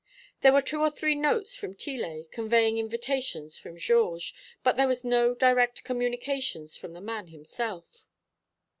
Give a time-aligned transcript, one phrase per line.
[0.41, 5.03] There were two or three notes from Tillet conveying invitations from Georges, but there was
[5.05, 8.07] no direct communication from the man himself."